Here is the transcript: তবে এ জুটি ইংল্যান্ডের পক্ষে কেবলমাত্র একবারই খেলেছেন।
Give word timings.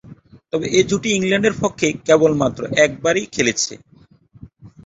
তবে 0.53 0.65
এ 0.71 0.81
জুটি 0.89 1.09
ইংল্যান্ডের 1.11 1.55
পক্ষে 1.61 1.87
কেবলমাত্র 2.07 2.61
একবারই 2.85 3.23
খেলেছেন। 3.33 3.79